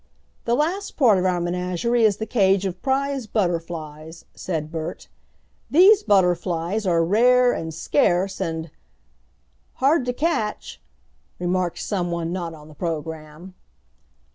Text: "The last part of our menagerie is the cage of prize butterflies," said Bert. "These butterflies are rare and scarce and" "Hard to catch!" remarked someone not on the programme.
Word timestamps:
"The 0.45 0.55
last 0.55 0.95
part 0.97 1.19
of 1.19 1.25
our 1.25 1.39
menagerie 1.39 2.05
is 2.05 2.17
the 2.17 2.25
cage 2.25 2.65
of 2.65 2.81
prize 2.81 3.27
butterflies," 3.27 4.25
said 4.33 4.71
Bert. 4.71 5.07
"These 5.69 6.01
butterflies 6.01 6.87
are 6.87 7.05
rare 7.05 7.53
and 7.53 7.71
scarce 7.71 8.41
and" 8.41 8.71
"Hard 9.75 10.05
to 10.05 10.13
catch!" 10.13 10.81
remarked 11.37 11.77
someone 11.77 12.33
not 12.33 12.55
on 12.55 12.67
the 12.67 12.73
programme. 12.73 13.53